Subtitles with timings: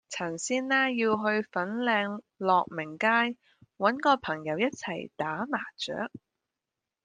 [0.09, 2.97] 陳師奶要去粉嶺樂鳴
[3.33, 3.37] 街
[3.77, 5.93] 搵個朋友一齊打麻雀